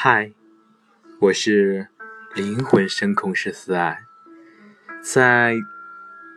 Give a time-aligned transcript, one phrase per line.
[0.00, 0.30] 嗨，
[1.18, 1.88] 我是
[2.32, 4.04] 灵魂深空是思爱，
[5.02, 5.56] 在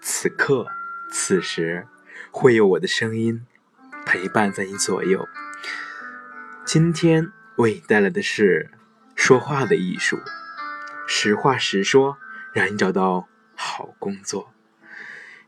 [0.00, 0.68] 此刻
[1.10, 1.86] 此时，
[2.30, 3.46] 会有我的声音
[4.06, 5.28] 陪伴在你左右。
[6.64, 8.70] 今天为你带来的是
[9.14, 10.18] 说话的艺术，
[11.06, 12.16] 实话实说，
[12.54, 14.50] 让你找到好工作。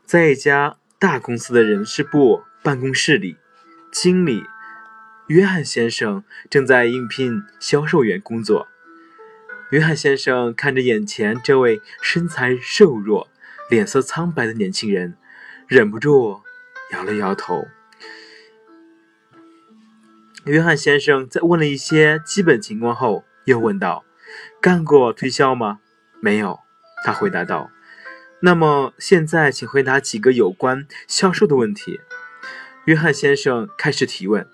[0.05, 3.37] 在一家大公司的人事部办公室里，
[3.91, 4.45] 经理。
[5.27, 8.67] 约翰先生正在应聘销售员工作。
[9.71, 13.27] 约翰先生看着眼前这位身材瘦弱、
[13.69, 15.17] 脸色苍白的年轻人，
[15.67, 16.41] 忍不住
[16.93, 17.67] 摇了摇头。
[20.45, 24.05] 约翰先生在问了一些基本情况后，又问道
[24.61, 25.79] ：“干过推销吗
[26.21, 26.59] ？”“没有。”
[27.03, 27.71] 他回答道。
[28.41, 31.99] “那么现在，请回答几个有关销售的问题。”
[32.85, 34.47] 约翰先生开始提问。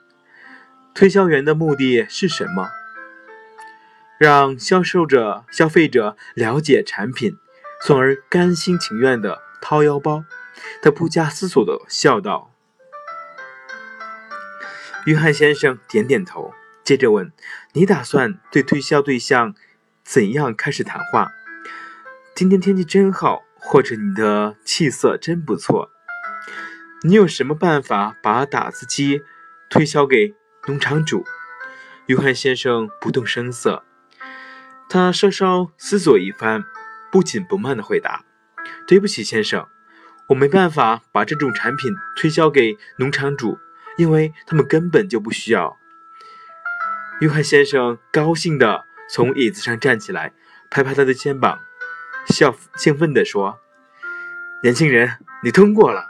[0.94, 2.70] 推销员的目的是什么？
[4.18, 7.38] 让销售者、消费者了解产品，
[7.82, 10.26] 从而甘心情愿的掏腰包。
[10.82, 12.52] 他不加思索的笑道。
[15.06, 17.32] 约翰先生点点头，接着问
[17.74, 19.56] ：“你打算对推销对象
[20.04, 21.32] 怎样开始谈话？
[22.36, 25.90] 今天天气真好，或者你的气色真不错。
[27.04, 29.22] 你有什么办法把打字机
[29.70, 30.36] 推销给？”
[30.68, 31.26] 农场主
[32.06, 33.84] 约翰先生不动声色，
[34.88, 36.64] 他稍稍思索一番，
[37.12, 38.24] 不紧不慢地回答
[38.86, 39.68] ：“对不起，先生，
[40.28, 43.58] 我没办法把这种产品推销给农场主，
[43.98, 45.80] 因为他们根本就不需要。”
[47.22, 50.32] 约翰先生高兴地从椅子上站起来，
[50.70, 51.60] 拍拍他的肩膀，
[52.28, 53.58] 笑兴奋地说
[54.62, 56.06] ：“年轻人，你通过了，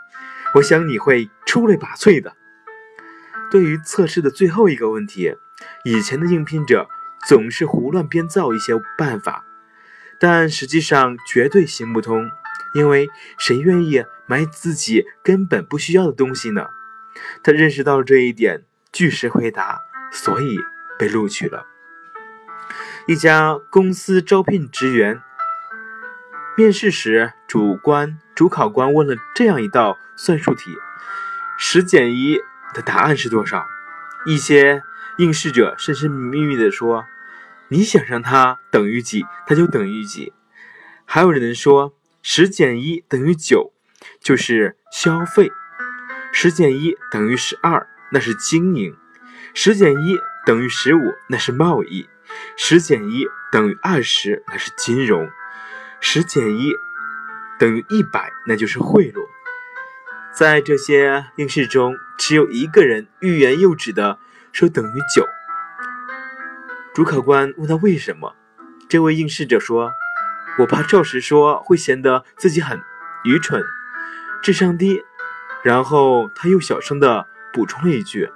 [0.55, 2.35] 我想你会出类拔萃的。”
[3.51, 5.35] 对于测试的最后一个问题，
[5.83, 6.87] 以前的应聘者
[7.27, 9.43] 总是胡乱编造一些办法，
[10.17, 12.31] 但实际上绝对行不通，
[12.73, 16.67] 因为谁愿意买自己根本不需要的东西呢？
[17.43, 18.63] 他认识到了这一点，
[18.93, 19.81] 据实回答，
[20.13, 20.57] 所以
[20.97, 21.67] 被录取了。
[23.05, 25.21] 一家公司招聘职员，
[26.55, 30.77] 面试时，主官主考官问了这样一道算术题：
[31.59, 32.39] 十减一。
[32.73, 33.65] 的答案是多少？
[34.25, 34.83] 一些
[35.17, 37.05] 应试者神神秘秘地说
[37.69, 40.33] ：“你想让它等于几，它就等于几。”
[41.05, 43.73] 还有人说：“十减一等于九，
[44.19, 45.49] 就是消费；
[46.31, 48.93] 十减一等于十二，那是经营；
[49.53, 52.07] 十减一等于十五，那是贸易；
[52.55, 55.27] 十减一等于二十，那是金融；
[55.99, 56.71] 十减一
[57.59, 59.27] 等于一百，那就是贿赂。”
[60.33, 64.17] 在这些应试中，只有一个人欲言又止的
[64.53, 65.27] 说等于九。
[66.93, 68.35] 主考官问他为什么，
[68.87, 69.91] 这位应试者说
[70.59, 72.81] ：“我怕照实说会显得自己很
[73.25, 73.61] 愚蠢，
[74.41, 75.03] 智商低。”
[75.63, 78.29] 然后他又小声的补充了一句：“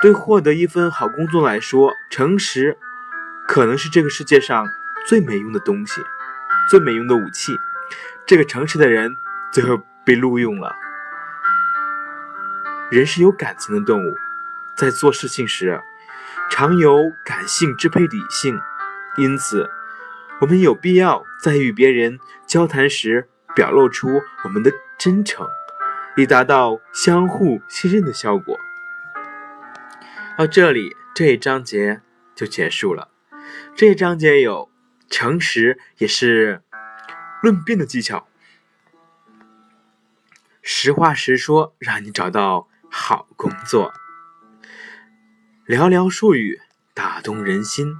[0.00, 2.78] 对获得一份好工作来说，诚实
[3.46, 4.66] 可能是这个世界上
[5.06, 6.00] 最没用的东西，
[6.68, 7.56] 最没用的武器。”
[8.26, 9.16] 这个诚实的人
[9.52, 10.74] 最后被录用了。
[12.90, 14.14] 人是有感情的动物，
[14.76, 15.80] 在做事情时，
[16.50, 18.58] 常由感性支配理性，
[19.16, 19.70] 因此，
[20.40, 22.18] 我们有必要在与别人
[22.48, 24.08] 交谈时表露出
[24.42, 25.46] 我们的真诚，
[26.16, 28.58] 以达到相互信任的效果。
[30.36, 32.00] 到这里，这一章节
[32.34, 33.08] 就结束了。
[33.76, 34.68] 这一章节有
[35.08, 36.62] 诚实，也是
[37.40, 38.26] 论辩的技巧，
[40.60, 42.66] 实话实说，让你找到。
[42.90, 43.92] 好工作，
[45.66, 46.60] 寥寥数语
[46.92, 47.94] 打动人心，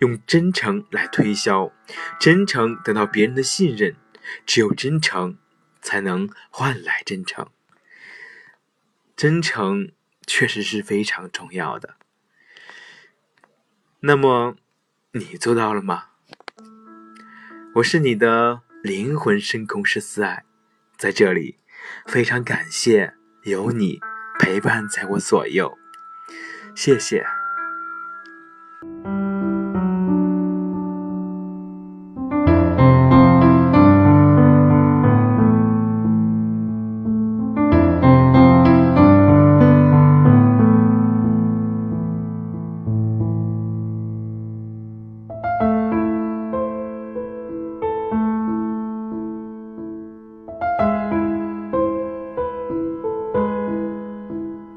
[0.00, 1.72] 用真诚来推销，
[2.18, 3.96] 真诚得到别人的信任，
[4.44, 5.38] 只有真诚
[5.80, 7.48] 才能换来真诚。
[9.16, 9.92] 真诚
[10.26, 11.94] 确实是非常重要的。
[14.00, 14.56] 那么，
[15.12, 16.08] 你做到了吗？
[17.76, 20.44] 我是你的灵魂深空是四爱，
[20.98, 21.58] 在这里
[22.06, 23.14] 非常感谢
[23.44, 24.00] 有你。
[24.38, 25.78] 陪伴在我左右，
[26.74, 27.24] 谢谢。